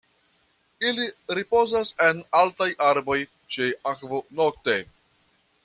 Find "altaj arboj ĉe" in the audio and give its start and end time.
2.39-3.69